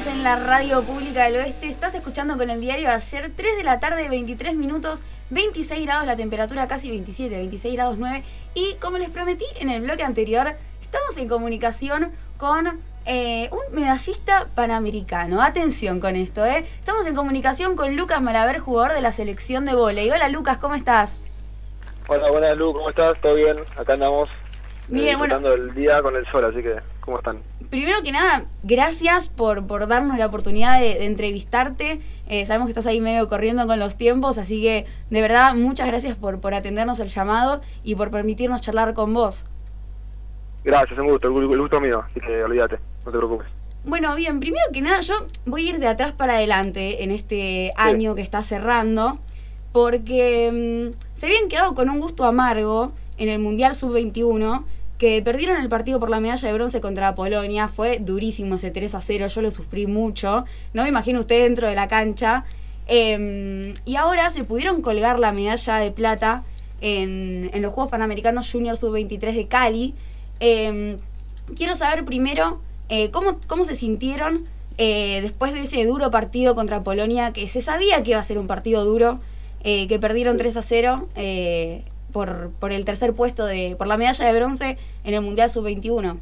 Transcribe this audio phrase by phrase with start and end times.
[0.00, 1.68] Estamos en la radio pública del oeste.
[1.68, 6.16] Estás escuchando con el diario ayer, 3 de la tarde, 23 minutos, 26 grados la
[6.16, 8.24] temperatura, casi 27, 26 grados 9.
[8.54, 14.48] Y como les prometí en el bloque anterior, estamos en comunicación con eh, un medallista
[14.54, 15.42] panamericano.
[15.42, 16.64] Atención con esto, ¿eh?
[16.78, 20.10] Estamos en comunicación con Lucas Malaver, jugador de la selección de volei.
[20.10, 21.18] Hola Lucas, ¿cómo estás?
[22.08, 23.20] Hola, buenas Lu, ¿cómo estás?
[23.20, 23.58] ¿Todo bien?
[23.76, 24.30] Acá andamos.
[24.88, 25.46] Bien, eh, bueno.
[25.52, 27.42] el día con el sol, así que, ¿cómo están?
[27.70, 32.00] Primero que nada, gracias por, por darnos la oportunidad de, de entrevistarte.
[32.26, 35.86] Eh, sabemos que estás ahí medio corriendo con los tiempos, así que de verdad muchas
[35.86, 39.44] gracias por, por atendernos el llamado y por permitirnos charlar con vos.
[40.64, 43.46] Gracias, un gusto, el gu- el gusto mío, así que olvídate, no te preocupes.
[43.84, 45.14] Bueno, bien, primero que nada, yo
[45.46, 49.20] voy a ir de atrás para adelante en este año que está cerrando,
[49.72, 54.64] porque mm, se habían quedado con un gusto amargo en el Mundial Sub-21,
[55.00, 58.94] que perdieron el partido por la medalla de bronce contra Polonia, fue durísimo ese 3
[58.94, 62.44] a 0, yo lo sufrí mucho, no me imagino usted dentro de la cancha,
[62.92, 66.42] Em, y ahora se pudieron colgar la medalla de plata
[66.80, 69.94] en, en los Juegos Panamericanos Junior Sub-23 de Cali.
[70.40, 70.98] Em,
[71.54, 76.82] quiero saber primero eh, ¿cómo, cómo se sintieron eh, después de ese duro partido contra
[76.82, 79.20] Polonia, que se sabía que iba a ser un partido duro,
[79.62, 83.96] eh, que perdieron 3 a 0 eh, por, por el tercer puesto, de por la
[83.96, 86.18] medalla de bronce en el Mundial Sub-21.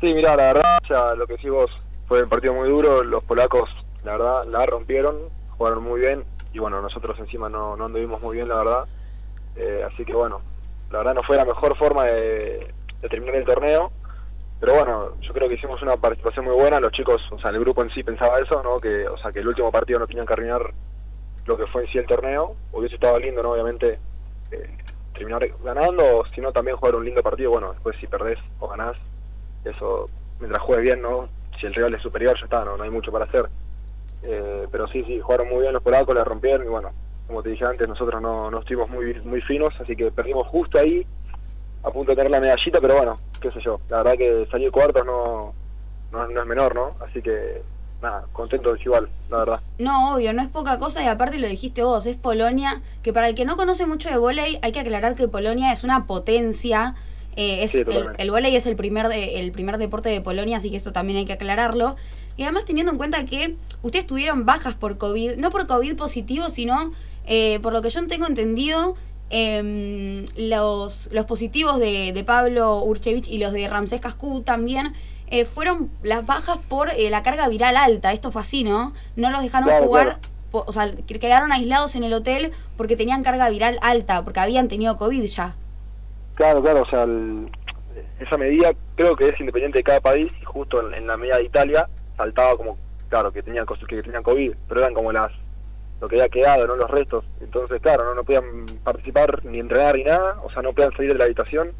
[0.00, 1.70] Sí, mira, la verdad, sea, lo que sí vos,
[2.06, 3.70] fue un partido muy duro, los polacos,
[4.04, 5.16] la verdad, la rompieron,
[5.56, 8.84] jugaron muy bien, y bueno, nosotros encima no, no anduvimos muy bien, la verdad,
[9.56, 10.40] Eh, así que bueno,
[10.90, 13.92] la verdad no fue la mejor forma de, de terminar el torneo,
[14.60, 17.60] pero bueno, yo creo que hicimos una participación muy buena, los chicos, o sea, el
[17.60, 18.80] grupo en sí pensaba eso, ¿no?
[18.80, 20.72] Que, o sea, que el último partido no tenían que arruinar
[21.46, 23.52] lo que fue en sí el torneo, hubiese estado lindo, ¿no?
[23.52, 23.98] Obviamente,
[24.54, 24.70] eh,
[25.14, 28.68] terminar ganando, o si no también jugar un lindo partido, bueno, después si perdés o
[28.68, 28.96] ganás,
[29.64, 30.08] eso,
[30.40, 31.28] mientras juegues bien, ¿no?
[31.60, 33.48] Si el rival es superior, ya está, no, no hay mucho para hacer.
[34.22, 36.90] Eh, pero sí, sí, jugaron muy bien los polacos, la rompieron y bueno,
[37.26, 40.78] como te dije antes, nosotros no, no estuvimos muy, muy finos, así que perdimos justo
[40.78, 41.06] ahí,
[41.82, 44.70] a punto de tener la medallita, pero bueno, qué sé yo, la verdad que salir
[44.70, 45.54] cuartos no,
[46.10, 46.96] no, no es menor, ¿no?
[47.00, 47.62] Así que
[48.04, 49.60] nada, contento igual, la verdad.
[49.78, 53.28] No, obvio, no es poca cosa y aparte lo dijiste vos, es Polonia, que para
[53.28, 56.94] el que no conoce mucho de volei, hay que aclarar que Polonia es una potencia.
[57.36, 60.58] eh, es Sí, el, el volei es el primer, de- el primer deporte de Polonia,
[60.58, 61.96] así que esto también hay que aclararlo.
[62.36, 66.48] Y además teniendo en cuenta que ustedes tuvieron bajas por COVID, no por COVID positivo,
[66.48, 66.92] sino
[67.26, 68.94] eh, por lo que yo tengo entendido,
[69.30, 74.92] em, los, los positivos de, de Pablo Urchevich y los de Ramsés Cascú también
[75.40, 78.12] eh, fueron las bajas por eh, la carga viral alta.
[78.12, 78.92] Esto fue así, ¿no?
[79.16, 80.20] No los dejaron Claro, jugar, claro.
[80.50, 84.40] po- o sea, que quedaron aislados en el hotel porque tenían carga viral alta, porque
[84.40, 85.54] habían tenido COVID ya.
[86.34, 87.50] Claro, claro, o sea, el-
[88.20, 91.38] esa medida creo que es independiente de cada país y justo en, en la medida
[91.38, 92.76] de Italia saltaba como,
[93.08, 95.32] claro, que tenían que tenían COVID, pero eran como las
[96.00, 97.24] lo que había quedado, no los restos.
[97.40, 101.12] Entonces, claro, no, no podían participar ni entrenar ni nada, o sea, no podían salir
[101.12, 101.72] de la habitación.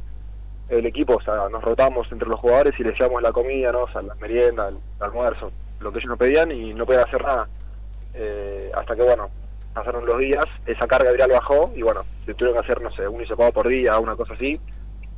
[0.68, 3.82] El equipo, o sea, nos rotamos entre los jugadores y les llevamos la comida, ¿no?
[3.82, 7.22] O sea, la merienda, el, almuerzo, lo que ellos nos pedían y no podían hacer
[7.22, 7.48] nada.
[8.14, 9.28] Eh, hasta que, bueno,
[9.74, 13.06] pasaron los días, esa carga viral bajó y, bueno, se tuvieron que hacer, no sé,
[13.06, 14.58] un hisopado por día, una cosa así,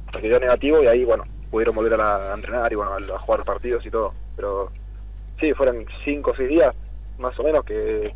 [0.07, 2.93] hasta que dio negativo y ahí, bueno, pudieron volver a, la- a entrenar y, bueno,
[2.93, 4.13] a, a jugar partidos y todo.
[4.35, 4.71] Pero
[5.41, 6.75] sí, fueron cinco o seis días,
[7.19, 8.15] más o menos, que,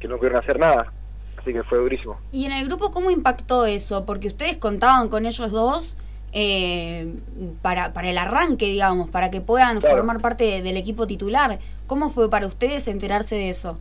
[0.00, 0.90] que no pudieron hacer nada.
[1.38, 2.18] Así que fue durísimo.
[2.30, 4.06] ¿Y en el grupo cómo impactó eso?
[4.06, 5.96] Porque ustedes contaban con ellos dos
[6.32, 7.14] eh,
[7.62, 9.96] para, para el arranque, digamos, para que puedan Claro.
[9.96, 11.58] formar parte del equipo titular.
[11.86, 13.78] ¿Cómo fue para ustedes enterarse de eso?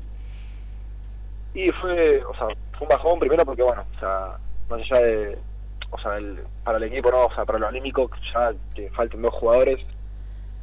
[1.53, 2.47] Y fue, o sea,
[2.77, 4.37] fue un bajón primero porque, bueno, o sea,
[4.69, 5.37] más allá de,
[5.89, 9.21] o sea, el, para el equipo, no, o sea, para los olímpicos, ya que falten
[9.21, 9.79] dos jugadores,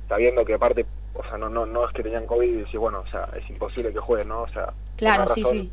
[0.09, 3.01] sabiendo que aparte, o sea, no, no, no es que tenían COVID y decir, bueno,
[3.07, 4.43] o sea, es imposible que jueguen, ¿no?
[4.43, 5.71] O sea, Claro, sí, sí.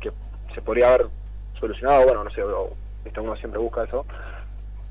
[0.00, 0.10] que
[0.54, 1.06] se podría haber
[1.60, 2.72] solucionado, bueno, no sé, o,
[3.20, 4.04] uno siempre busca eso.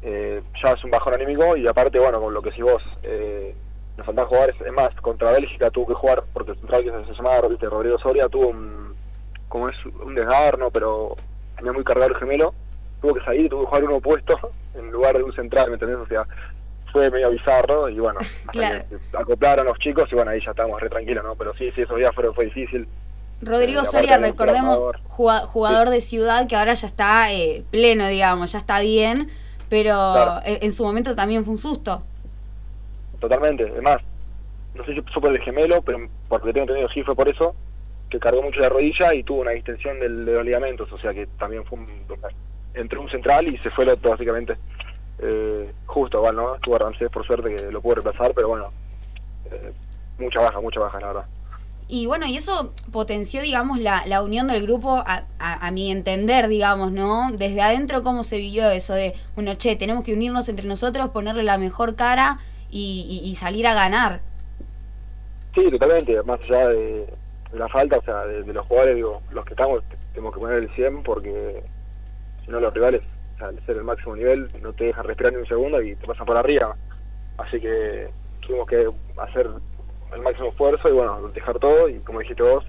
[0.06, 3.56] Eh, ya es un bajón anímico y aparte, bueno, con lo que si vos, eh,
[3.96, 7.14] nos faltan jugadores, es más, contra Bélgica tuvo que jugar, porque el central que se
[7.14, 7.68] llamaba ¿viste?
[7.68, 8.96] Rodrigo Soria tuvo un,
[9.48, 11.16] como es un desgarno, pero
[11.56, 12.54] tenía muy cargado el gemelo,
[13.02, 14.38] tuvo que salir, tuvo que jugar uno opuesto
[14.76, 15.98] en lugar de un central, ¿me entendés?
[16.00, 16.28] O sea,
[16.92, 18.84] fue medio bizarro y bueno, hasta Claro.
[18.90, 21.36] que se acoplaron los chicos y bueno, ahí ya estábamos re tranquilos, ¿no?
[21.36, 22.88] Pero sí, sí, esos días fue, fue difícil.
[23.42, 25.00] Rodrigo Eh, Soria, recordemos, jugador.
[25.08, 29.30] juga- jugador de ciudad que ahora ya está eh, pleno, digamos, ya está bien,
[29.74, 30.42] pero Claro.
[30.46, 32.04] en, en su momento también fue un susto.
[33.20, 33.98] Totalmente, además,
[34.76, 35.98] no sé si fue por el gemelo, pero
[36.28, 37.56] porque tengo entendido sí fue por eso,
[38.12, 41.12] que cargó mucho la rodilla y tuvo una distensión del, de los ligamentos, o sea
[41.12, 41.88] que también fue un,
[42.76, 44.56] entró un central y se fue el otro básicamente.
[45.20, 46.56] Eh, justo igual, ¿no?
[46.56, 48.72] Estuvo Ramsés por suerte que lo pudo reemplazar, pero bueno,
[49.52, 49.72] eh,
[50.20, 51.26] mucha baja, mucha baja, la verdad.
[51.88, 55.92] Y bueno, y eso potenció, digamos, la, la unión del grupo, a, a, a, mi
[55.92, 57.30] entender, digamos, ¿no?
[57.32, 61.44] Desde adentro, ¿cómo se vivió eso de, bueno, che, tenemos que unirnos entre nosotros, ponerle
[61.44, 62.40] la mejor cara
[62.70, 64.22] y, y, salir a ganar?
[65.54, 67.14] Sí, totalmente, más allá de,
[67.54, 69.84] la falta, o sea, de, los jugadores, digo, los que estamos,
[70.14, 71.64] tenemos que poner el 100 porque
[72.44, 73.02] si no los rivales,
[73.40, 76.26] al ser el máximo nivel, no te dejan respirar ni un segundo y te pasan
[76.26, 76.76] por arriba.
[77.38, 78.10] Así que
[78.42, 79.50] tuvimos que hacer
[80.16, 82.64] el máximo esfuerzo y bueno, dejar todo y como dijiste vos,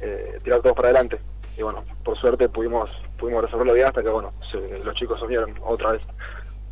[0.00, 1.20] eh, tirar todos para adelante.
[1.56, 5.26] Y bueno, por suerte pudimos pudimos resolverlo bien hasta que bueno, se, los chicos se
[5.26, 6.02] unieron otra vez.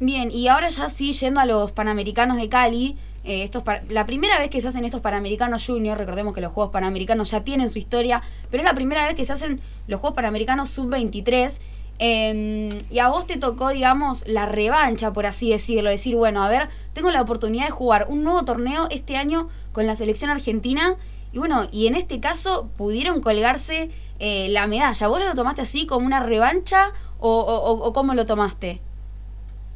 [0.00, 4.38] Bien, y ahora ya sí, yendo a los Panamericanos de Cali, eh, estos la primera
[4.38, 7.78] vez que se hacen estos Panamericanos Junior, recordemos que los Juegos Panamericanos ya tienen su
[7.78, 11.58] historia, pero es la primera vez que se hacen los Juegos Panamericanos Sub-23.
[12.00, 16.48] Eh, y a vos te tocó, digamos, la revancha, por así decirlo, decir, bueno, a
[16.48, 20.96] ver, tengo la oportunidad de jugar un nuevo torneo este año con la selección argentina.
[21.32, 25.08] Y bueno, y en este caso pudieron colgarse eh, la medalla.
[25.08, 28.80] ¿Vos lo tomaste así como una revancha o, o, cómo lo tomaste?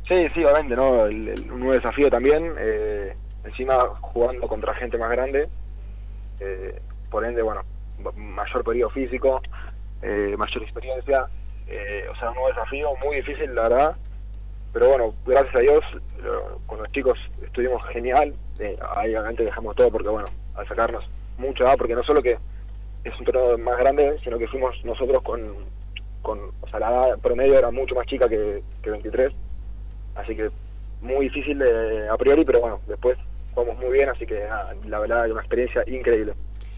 [0.08, 1.06] Sí, sí, obviamente, ¿no?
[1.06, 2.54] El, un nuevo desafío también.
[2.58, 5.48] Eh, encima jugando contra gente más grande.
[6.40, 6.80] Eh,
[7.10, 7.62] por ende, bueno,
[8.16, 9.40] mayor periodo físico,
[10.02, 11.26] eh, mayor experiencia.
[12.10, 13.96] o sea, un nuevo desafío muy difícil, la verdad.
[14.72, 15.80] Pero bueno, gracias a Dios,
[16.66, 18.34] con los chicos estuvimos genial.
[18.62, 21.04] Eh, ahí obviamente dejamos todo porque, bueno, al sacarnos
[21.36, 21.74] mucho, ¿ah?
[21.76, 22.38] porque no solo que
[23.02, 25.40] es un torneo más grande, sino que fuimos nosotros con,
[26.22, 29.32] con o sea, la edad promedio era mucho más chica que, que 23.
[30.14, 30.50] Así que
[31.00, 33.18] muy difícil de, a priori, pero bueno, después
[33.52, 36.34] jugamos muy bien, así que nada, la verdad es una experiencia increíble.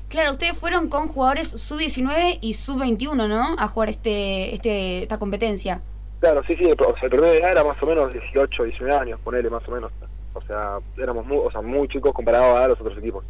[0.08, 3.56] Claro, ustedes fueron con jugadores sub-19 y sub-21, ¿no?
[3.58, 5.82] A jugar este, este esta competencia.
[6.20, 8.64] Claro, sí, sí, el, o sea, el promedio de edad era más o menos 18,
[8.64, 9.92] 19 años, ponele más o menos.
[10.34, 13.24] O sea, éramos muy, o sea, muy chicos comparados a los otros equipos.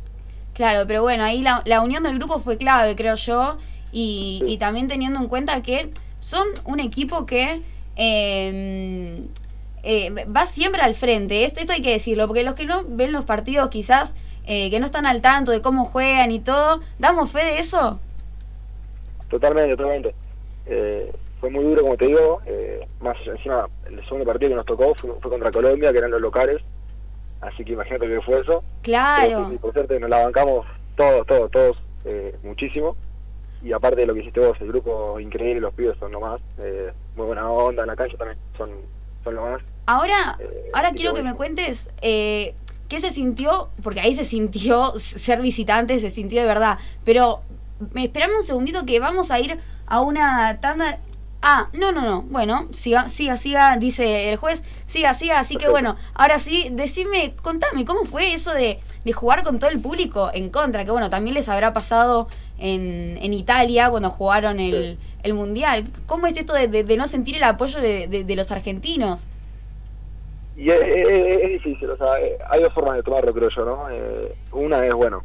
[0.54, 3.58] Claro, pero bueno, ahí la, la unión del grupo fue clave, creo yo,
[3.92, 4.52] y, sí.
[4.54, 7.62] y también teniendo en cuenta que son un equipo que
[7.96, 9.22] eh,
[9.82, 13.12] eh, va siempre al frente, esto, esto hay que decirlo, porque los que no ven
[13.12, 14.16] los partidos quizás,
[14.46, 18.00] eh, que no están al tanto de cómo juegan y todo, ¿damos fe de eso?
[19.28, 20.14] Totalmente, totalmente.
[20.66, 24.66] Eh, fue muy duro, como te digo, eh, más encima el segundo partido que nos
[24.66, 26.62] tocó fue, fue, contra Colombia, que eran los locales,
[27.46, 28.62] así que imagínate que fue eso.
[28.82, 29.50] Claro.
[29.50, 32.96] Sí, por suerte nos la bancamos todos, todos, todos, eh, muchísimo.
[33.62, 36.40] Y aparte de lo que hiciste vos, el grupo increíble, los pibes son lo más,
[36.58, 38.70] eh, muy buena onda, en la cancha también son,
[39.24, 39.62] son lo más.
[39.86, 42.54] Ahora, eh, ahora quiero que me cuentes eh,
[42.88, 47.40] qué se sintió, porque ahí se sintió ser visitante, se sintió de verdad, pero
[47.92, 50.98] me esperamos un segundito que vamos a ir a una tanda
[51.46, 52.22] Ah, no, no, no.
[52.22, 54.64] Bueno, siga, siga, siga, dice el juez.
[54.86, 55.38] Siga, siga.
[55.38, 59.68] Así que bueno, ahora sí, decime, contame, ¿cómo fue eso de, de, jugar con todo
[59.68, 60.86] el público en contra?
[60.86, 65.18] Que bueno, también les habrá pasado en, en Italia cuando jugaron el, sí.
[65.22, 65.84] el Mundial.
[66.06, 69.26] ¿Cómo es esto de, de, de no sentir el apoyo de, los argentinos?
[70.56, 73.64] Y es, es, es, difícil, o sea, eh, hay dos formas de tomarlo, creo yo,
[73.66, 73.90] ¿no?
[73.90, 75.22] Eh, una es, bueno,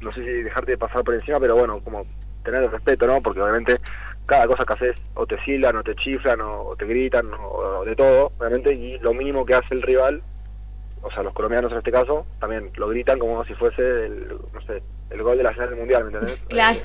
[0.00, 2.06] no sé si dejarte de pasar por encima, pero bueno, como
[2.44, 3.20] tener el respeto, ¿no?
[3.20, 3.80] Porque obviamente
[4.30, 7.96] cada cosa que haces o te silan o te chiflan o te gritan o, de
[7.96, 10.22] todo, obviamente, y lo mínimo que hace el rival,
[11.02, 14.60] o sea, los colombianos en este caso, también lo gritan como si fuese el, no
[14.68, 16.40] sé, el gol de la final del mundial, ¿me entendés?
[16.48, 16.78] Claro.
[16.78, 16.82] Eh,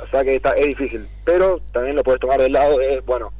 [0.00, 3.32] o sea que está, es difícil, pero también lo puedes tomar del lado de, bueno,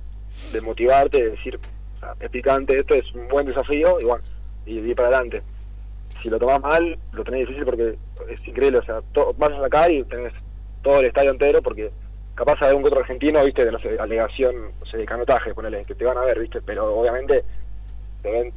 [0.53, 1.61] de motivarte, de decir,
[1.97, 4.25] o sea, es picante, esto es un buen desafío y bueno,
[4.67, 5.41] y ir para adelante.
[6.21, 7.97] Si lo tomas mal, lo tenés difícil porque
[8.29, 10.33] es increíble, o sea, to, vas a sacar y tenés
[10.83, 11.93] todo el estadio entero porque
[12.35, 15.95] capaz de un otro argentino, viste, de sé, alegación, no sé, de canotaje, ponele, que
[15.95, 17.45] te van a ver, viste, pero obviamente
[18.23, 18.53] te ven,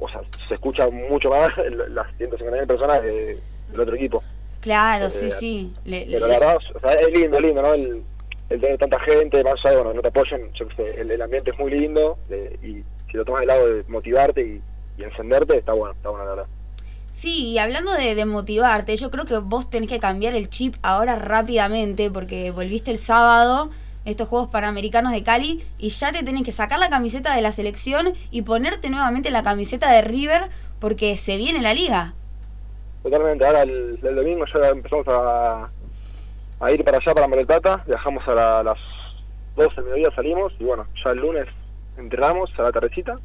[0.00, 1.48] o sea, se escucha mucho más
[1.88, 3.38] las 150.000 personas de,
[3.70, 4.22] del otro equipo.
[4.60, 5.74] Claro, eh, sí, sí.
[5.84, 6.32] Le, pero le...
[6.32, 7.74] la verdad, o sea, es lindo, lindo, ¿no?
[7.74, 8.02] El,
[8.48, 11.50] el tener tanta gente, más allá, bueno, no te apoyen, yo sé, el, el ambiente
[11.50, 14.62] es muy lindo de, y si lo tomas del lado de motivarte y,
[14.98, 16.46] y encenderte, está bueno, está bueno, la verdad.
[17.12, 20.76] Sí, y hablando de, de, motivarte, yo creo que vos tenés que cambiar el chip
[20.82, 23.70] ahora rápidamente porque volviste el sábado
[24.04, 27.52] estos Juegos Panamericanos de Cali y ya te tenés que sacar la camiseta de la
[27.52, 30.48] selección y ponerte nuevamente la camiseta de River
[30.80, 32.14] porque se viene la liga.
[33.02, 35.68] Totalmente, ahora el, el domingo ya empezamos a,
[36.60, 38.78] a, ir para allá, para Mar del Plata, viajamos a la, las
[39.56, 41.46] 12 del mediodía, salimos y bueno, ya el lunes
[41.98, 43.18] entrenamos a la tardecita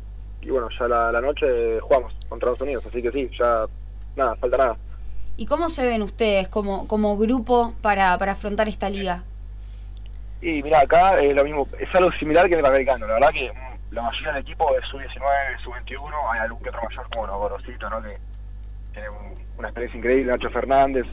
[0.47, 3.65] y bueno, ya la, la noche jugamos contra Estados Unidos, así que sí, ya
[4.15, 4.77] nada, falta nada.
[5.35, 9.23] ¿Y cómo se ven ustedes como, como grupo para, para afrontar esta liga?
[10.41, 13.29] Y mira, acá es lo mismo, es algo similar que en el americano, la verdad
[13.31, 13.51] que
[13.91, 17.91] la mayoría del equipo es sub-19, sub-21, hay algún que otro mayor como los gorositos,
[17.91, 18.01] ¿no?
[18.01, 18.17] Que,
[18.93, 19.09] tiene
[19.57, 21.05] una experiencia increíble, Nacho Fernández,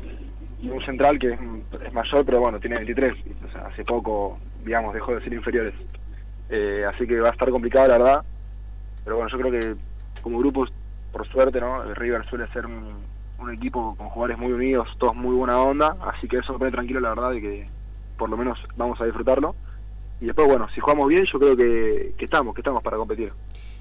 [0.62, 3.14] y un central que es, mayor, pero bueno, tiene 23,
[3.48, 5.74] o sea, hace poco, digamos, dejó de ser inferiores.
[6.50, 8.24] Eh, así que va a estar complicado, la verdad.
[9.04, 9.76] Pero bueno, yo creo que
[10.22, 10.66] como grupo,
[11.12, 11.82] por suerte, ¿no?
[11.82, 13.14] El River suele ser un,
[13.52, 16.98] equipo con jugadores muy unidos, todos muy buena onda, así que eso me pone tranquilo,
[17.00, 17.68] la verdad, de que
[18.16, 19.54] por lo menos vamos a disfrutarlo.
[20.18, 23.32] Y después, bueno, si jugamos bien, yo creo que, que estamos, que estamos para competir.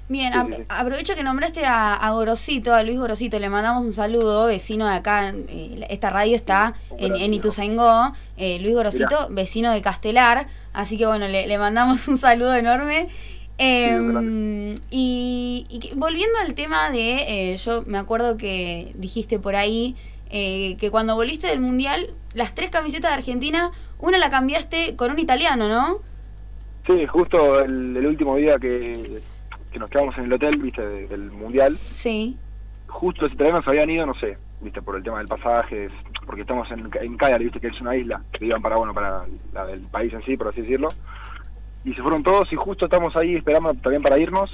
[0.06, 0.34] Bien,
[0.68, 4.96] aprovecho que nombraste a, a, Gorosito, a Luis Gorosito, le mandamos un saludo, vecino de
[4.96, 10.98] acá, eh, esta radio está en, en Ituzaingó, eh, Luis Gorosito, vecino de Castelar, así
[10.98, 13.08] que bueno, le, mandamos un saludo enorme.
[13.58, 19.96] Em, y, volviendo al tema de, eh, yo me acuerdo que dijiste por ahí
[20.30, 23.70] que cuando volviste del Mundial, las tres camisetas de Argentina,
[24.00, 25.98] una la cambiaste con un italiano, ¿no?
[26.88, 29.22] Sí, justo el último día que
[29.74, 31.76] que nos quedamos en el hotel, viste, del mundial.
[31.76, 32.38] Sí.
[32.86, 35.88] Justo ese nos habían ido, no sé, viste, por el tema del pasaje,
[36.24, 39.66] porque estamos en, en viste, que es una isla, que iban para, bueno, para la
[39.66, 40.88] del país en sí, por así decirlo.
[41.84, 44.50] Y se fueron todos y justo estamos ahí esperando también para irnos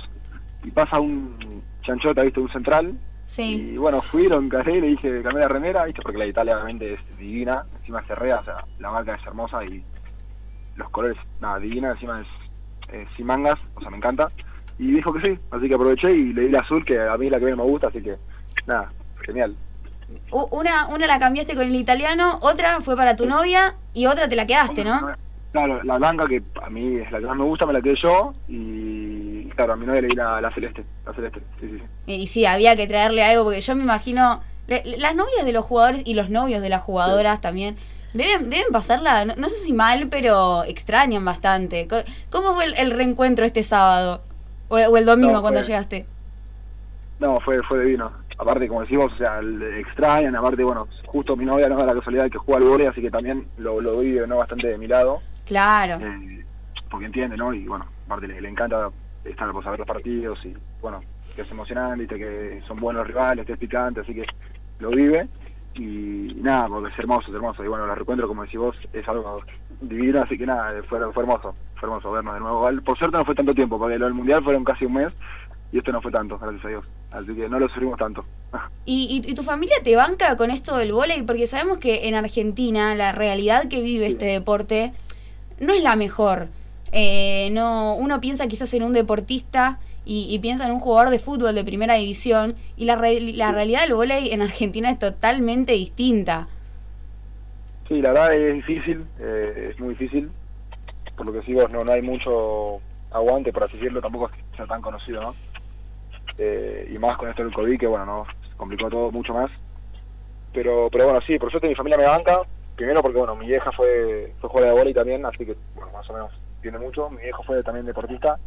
[0.65, 2.99] y pasa un chanchota, viste, un central.
[3.25, 3.73] Sí.
[3.73, 6.57] Y bueno, fui, lo encaré y le dije, cambié la remera, viste, porque la Italia
[6.57, 9.85] obviamente es divina, encima es rea, o sea, la marca es hermosa y
[10.75, 12.27] los colores, nada, divina, encima es
[13.17, 14.29] sin mangas, o sea, me encanta
[14.81, 17.27] y dijo que sí, así que aproveché y le di la azul, que a mí
[17.27, 18.17] es la que menos me gusta, así que
[18.67, 18.91] nada,
[19.27, 19.55] genial.
[20.31, 24.37] Una, una la cambiaste con el italiano, otra fue para tu novia y otra te
[24.37, 25.13] la quedaste, ¿no?
[25.53, 27.97] Claro, la blanca, que a mí es la que más me gusta, me la quedé
[27.97, 32.13] yo y claro, a mi novia le di la, celeste, la celeste, sí, sí, sí.
[32.13, 36.03] Y sí, había que traerle algo porque yo me imagino, las novias de los jugadores
[36.05, 37.77] y los novios de las jugadoras también
[38.15, 41.89] deben, deben pasarla, no, sé si mal, pero extrañan bastante.
[42.31, 44.23] ¿Cómo fue el reencuentro este sábado?
[44.69, 46.07] O, el domingo cuando llegaste.
[47.19, 48.13] No, fue, fue divino.
[48.39, 49.41] Aparte, como decimos, o sea,
[49.79, 53.03] extrañan, aparte, bueno, justo mi novia no da la casualidad que juega al vóley, así
[53.03, 54.39] que también lo, lo vive ¿no?
[54.39, 55.21] bastante de mi lado.
[55.51, 55.99] Claro.
[56.07, 56.45] Eh,
[56.89, 57.53] porque entiende, ¿no?
[57.53, 58.89] Y bueno, aparte le, encanta
[59.25, 61.01] estar pues, a ver los partidos y bueno,
[61.35, 64.25] que es emocionante, que son buenos rivales, que es picante, así que
[64.79, 65.29] lo vive
[65.75, 67.65] y nada, porque es hermoso, es hermoso.
[67.65, 69.41] Y bueno, el reencuentro, como decís vos, es algo
[69.81, 72.69] divino, así que nada, fue, fue hermoso fue hermoso vernos de nuevo.
[72.85, 75.09] Por suerte no fue tanto tiempo, porque lo del Mundial fueron casi un mes
[75.73, 76.85] y esto no fue tanto, gracias a Dios.
[77.11, 78.25] Así que no lo sufrimos tanto.
[78.85, 81.23] ¿Y, y, tu familia te banca con esto del vóley?
[81.23, 84.93] Porque sabemos que en Argentina la realidad que vive este deporte
[85.61, 86.49] no es la mejor.
[86.93, 91.55] Eh, no Uno piensa quizás en un deportista y, piensa en un jugador de fútbol
[91.55, 96.49] de primera división y la, la realidad del vóley en Argentina es totalmente distinta.
[97.87, 100.31] Sí, la verdad es difícil, eh, es muy difícil
[101.21, 104.57] por lo que sigo, no, no hay mucho aguante, por así decirlo, tampoco es que
[104.57, 105.35] sea tan conocido, ¿no?
[106.39, 108.27] Eh, y más con esto del COVID, que bueno, no
[108.57, 109.51] complicó todo mucho más.
[110.55, 112.41] Pero pero bueno, sí, por suerte mi familia me banca,
[112.81, 116.09] primero porque bueno, mi vieja fue, fue jugadora de vóley también, así que bueno, más
[116.09, 116.33] o menos
[116.63, 117.11] tiene mucho.
[117.11, 118.39] Mi viejo fue también deportista,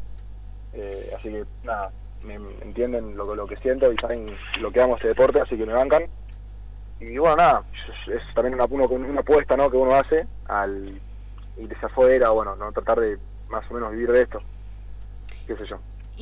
[0.73, 1.91] eh, así que nada,
[2.23, 5.67] me, entienden lo, lo que siento y saben lo que amo este deporte, así que
[5.67, 6.07] me bancan.
[6.99, 7.63] Y bueno, nada,
[8.07, 9.69] es, también una, una apuesta ¿no?
[9.69, 10.99] que uno hace al
[11.57, 14.41] irse afuera, bueno, no tratar de más o menos vivir de esto,
[15.45, 15.77] qué sé yo.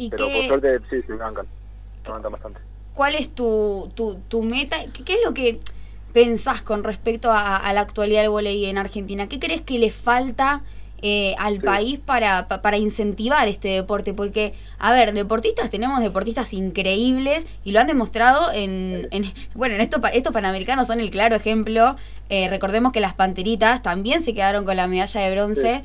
[0.10, 1.48] Pero por suerte sí, sí, me bancan,
[2.04, 2.60] me bancan bastante.
[2.94, 4.76] ¿Cuál es tu, tu, tu meta?
[5.06, 5.62] ¿Qué, es lo que
[6.14, 9.28] pensás con respecto a, la actualidad del voleibol en Argentina?
[9.28, 10.62] ¿Qué crees que le falta
[11.02, 14.14] eh, al país para, para incentivar este deporte?
[14.14, 19.10] Porque, a ver, deportistas, tenemos deportistas increíbles y lo han demostrado en,
[19.56, 21.96] bueno, en esto, estos panamericanos son el claro ejemplo.
[22.30, 25.84] Eh, recordemos que las Panteritas también se quedaron con la medalla de bronce.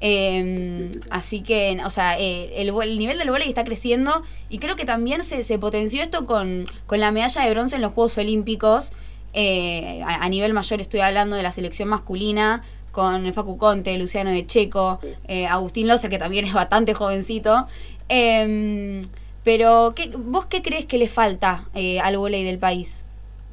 [0.00, 4.76] Em, así que, o sea, eh, el, el, nivel del voleibol está creciendo y creo
[4.76, 8.16] que también se, se potenció esto con, con, la medalla de bronce en los Juegos
[8.18, 8.92] Olímpicos.
[9.34, 12.62] A, a, nivel mayor estoy hablando de la selección masculina,
[12.98, 17.68] con Facu Conte, Luciano de Checo, eh, Agustín Loser, que también es bastante jovencito.
[18.08, 19.02] Em,
[19.44, 23.04] pero, ¿qué, ¿vos qué crees que le falta eh, al volei del país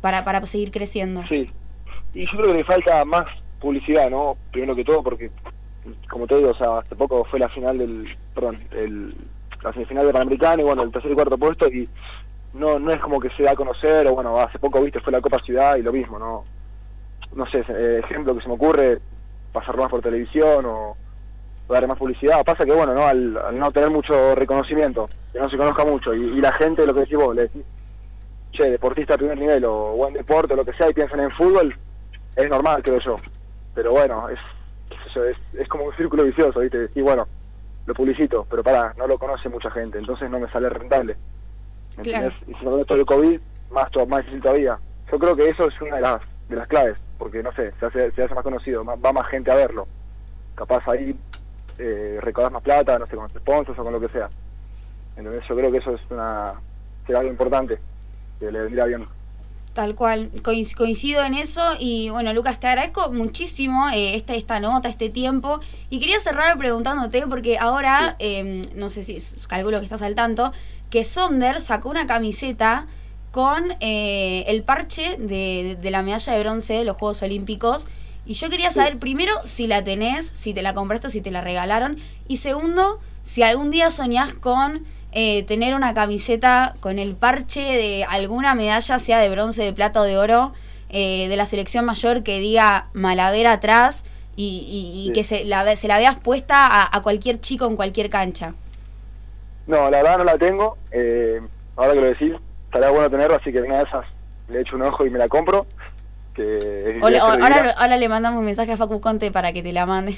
[0.01, 1.24] para, para seguir creciendo?
[1.27, 1.50] Sí,
[2.15, 3.25] y yo creo que le falta más
[3.60, 4.36] publicidad, ¿no?
[4.51, 5.29] Primero que todo, porque,
[6.10, 9.15] como te digo, o sea, hace poco fue la final del, perdón, el,
[9.63, 11.88] la semifinal del Panamericano y bueno, el tercer y cuarto puesto y
[12.55, 15.12] no no es como que se da a conocer, o bueno, hace poco, viste, fue
[15.12, 16.45] la Copa Ciudad y lo mismo, ¿no?
[17.35, 19.00] No sé, eh, ejemplo que se me ocurre,
[19.51, 20.95] pasar más por televisión o,
[21.67, 22.43] dar más publicidad.
[22.45, 23.05] Pasa que, bueno, ¿no?
[23.05, 27.01] Al, no tener mucho reconocimiento, que no se conozca mucho, y, la gente, lo que
[27.01, 27.63] decís vos, le decís,
[28.51, 31.31] che, deportista de primer nivel o buen deporte o lo que sea, y piensan en
[31.31, 31.75] fútbol,
[32.35, 33.17] es normal, creo yo.
[33.74, 34.39] Pero bueno, es,
[35.15, 36.89] es, es como un círculo vicioso, ¿viste?
[36.95, 37.27] Y bueno,
[37.85, 41.17] lo publicito, pero para, no lo conoce mucha gente, entonces no me sale rentable.
[42.03, 43.39] Y si no todo el COVID,
[43.71, 44.79] más, más difícil todavía.
[45.11, 47.85] Yo creo que eso es una de las, de las claves, porque no sé, se
[47.85, 49.87] hace, se hace más conocido, va más gente a verlo.
[50.55, 51.15] Capaz ahí
[51.77, 54.29] eh, recaudar más plata, no sé, con los sponsors o con lo que sea.
[55.15, 56.53] Entonces yo creo que eso es una
[57.05, 57.77] será algo importante,
[58.39, 59.07] que le vendría bien.
[59.75, 61.62] Tal cual, coincido en eso.
[61.77, 65.60] Y bueno, Lucas, te agradezco muchísimo eh, esta, esta nota, este tiempo.
[65.89, 69.17] Y quería cerrar preguntándote porque ahora, em, no sé si
[69.50, 70.53] calculo que estás al tanto,
[70.89, 72.88] que Sonder sacó una camiseta
[73.32, 77.86] con eh, el parche de, de, la medalla de bronce de los Juegos Olímpicos.
[78.25, 81.41] Y yo quería saber primero si la tenés, si te la compraste si te la
[81.41, 81.98] regalaron.
[82.29, 84.86] Y segundo, si algún día soñás con
[85.17, 90.01] eh, tener una camiseta con el parche de alguna medalla, sea de bronce, de plata
[90.01, 90.51] o de oro,
[90.89, 94.03] eh, de la selección mayor que diga Malavera atrás
[94.36, 98.55] y, que se la, se la veas puesta a, cualquier chico en cualquier cancha.
[99.67, 100.77] No, la verdad no la tengo.
[100.91, 101.39] Eh,
[101.77, 102.34] ahora que lo decís,
[102.65, 104.05] estaría bueno tenerlo, así que una de esas
[104.50, 105.65] le echo un ojo y me la compro.
[106.34, 110.17] Que ahora, ahora, le mandamos un mensaje a Facu Conte para que te la mande.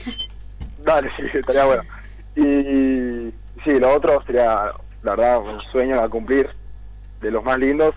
[0.83, 1.83] Dale, sí, estaría bueno.
[2.35, 3.31] Y
[3.63, 4.73] sí, lo otro sería
[5.07, 6.49] la verdad, un sueño a cumplir
[7.21, 7.95] de los más lindos.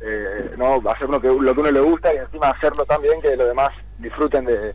[0.00, 3.20] Eh, no hacer lo que, lo que uno le gusta y encima hacerlo tan bien
[3.20, 4.74] que los demás disfruten de,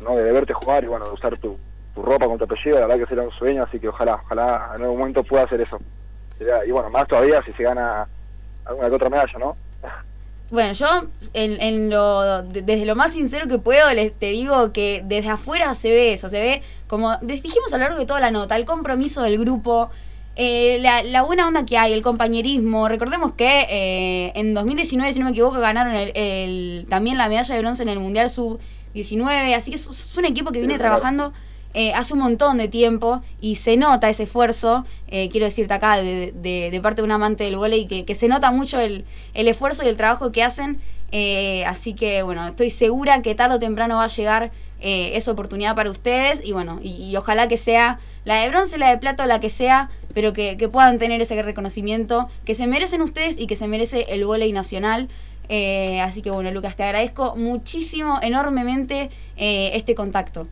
[0.00, 0.14] ¿no?
[0.14, 1.58] de verte jugar y bueno, de usar tu,
[1.94, 4.72] tu ropa con tu apellido, la verdad que será un sueño, así que ojalá, ojalá
[4.76, 5.78] en algún momento pueda hacer eso.
[6.38, 8.06] Y bueno, más todavía si se gana
[8.66, 9.56] alguna que otra medalla, ¿no?
[10.50, 10.86] Bueno, yo
[11.32, 15.74] en, en lo, desde lo más sincero que puedo les, te digo que desde afuera
[15.74, 18.64] se ve eso, se ve como dijimos a lo largo de toda la nota, el
[18.64, 19.90] compromiso del grupo,
[20.38, 22.88] eh, la, buena onda que hay, el compañerismo.
[22.88, 27.60] Recordemos que eh, en 2019, si no me equivoco, ganaron el, también la medalla de
[27.62, 29.54] bronce en el Mundial Sub-19.
[29.54, 31.32] Así que es, un equipo que viene trabajando
[31.72, 34.84] eh, hace un montón de tiempo y se nota ese esfuerzo.
[35.08, 38.50] quiero decirte acá, de, de, parte de un amante del volei, que, que se nota
[38.50, 40.82] mucho el, el esfuerzo y el trabajo que hacen.
[41.66, 45.90] así que, bueno, estoy segura que tarde o temprano va a llegar esa oportunidad para
[45.90, 46.44] ustedes.
[46.44, 49.48] Y bueno, y ojalá que sea la de bronce, la de plata o la que
[49.48, 54.06] sea, pero que, puedan tener ese reconocimiento que se merecen ustedes y que se merece
[54.08, 55.10] el volei nacional.
[55.50, 60.46] Eh, así que bueno, Lucas, te agradezco muchísimo, enormemente eh, este contacto.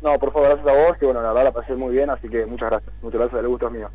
[0.00, 2.30] No, por favor, gracias a vos, que bueno, la verdad la pasé muy bien, así
[2.30, 2.94] que muchas gracias.
[3.02, 3.90] Muchas gracias, el gusto es mío.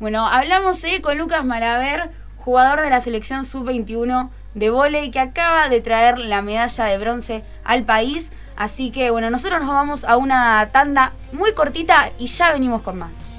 [0.00, 5.68] Bueno, hablamos eh, con Lucas Malaver, jugador de la selección sub-21 de volei, que acaba
[5.68, 8.32] de traer la medalla de bronce al país.
[8.56, 12.98] Así que bueno, nosotros nos vamos a una tanda muy cortita y ya venimos con
[12.98, 13.31] más.